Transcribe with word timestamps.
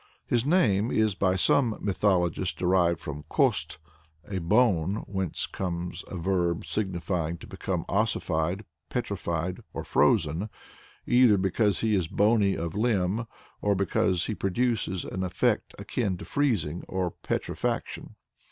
His 0.25 0.47
name 0.47 0.89
is 0.89 1.13
by 1.13 1.35
some 1.35 1.77
mythologists 1.79 2.55
derived 2.55 2.99
from 2.99 3.21
kost', 3.29 3.77
a 4.27 4.39
bone 4.39 5.03
whence 5.05 5.45
comes 5.45 6.03
a 6.07 6.17
verb 6.17 6.65
signifying 6.65 7.37
to 7.37 7.45
become 7.45 7.85
ossified, 7.87 8.65
petrified, 8.89 9.59
or 9.73 9.83
frozen; 9.83 10.49
either 11.05 11.37
because 11.37 11.81
he 11.81 11.93
is 11.93 12.07
bony 12.07 12.55
of 12.57 12.73
limb, 12.73 13.27
or 13.61 13.75
because 13.75 14.25
he 14.25 14.33
produces 14.33 15.05
an 15.05 15.21
effect 15.23 15.75
akin 15.77 16.17
to 16.17 16.25
freezing 16.25 16.83
or 16.87 17.11
petrifaction. 17.11 18.15